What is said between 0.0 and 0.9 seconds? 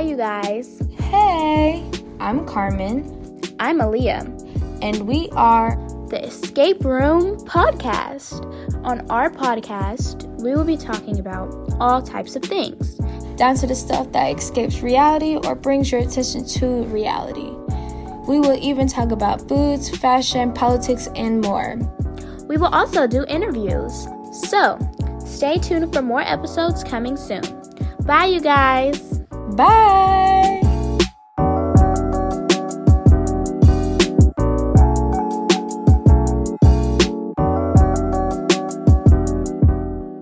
you guys.